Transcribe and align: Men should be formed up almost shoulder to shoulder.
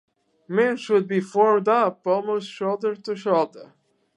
Men 0.47 0.77
should 0.77 1.07
be 1.07 1.19
formed 1.19 1.67
up 1.67 2.07
almost 2.07 2.49
shoulder 2.49 2.95
to 2.95 3.15
shoulder. 3.15 3.75